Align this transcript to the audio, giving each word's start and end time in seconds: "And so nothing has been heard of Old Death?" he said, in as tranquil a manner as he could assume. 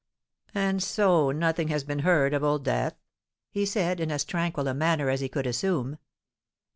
"And 0.55 0.81
so 0.81 1.29
nothing 1.29 1.67
has 1.67 1.83
been 1.83 1.99
heard 1.99 2.33
of 2.33 2.43
Old 2.43 2.63
Death?" 2.65 2.95
he 3.51 3.67
said, 3.67 3.99
in 3.99 4.09
as 4.11 4.25
tranquil 4.25 4.67
a 4.67 4.73
manner 4.73 5.11
as 5.11 5.21
he 5.21 5.29
could 5.29 5.45
assume. 5.45 5.99